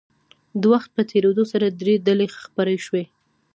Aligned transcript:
د 0.61 0.63
وخت 0.73 0.89
په 0.95 1.01
تېرېدو 1.11 1.43
سره 1.51 1.65
درې 1.81 1.95
ډلې 2.05 2.27
خپرې 2.43 2.77
شوې. 2.85 3.03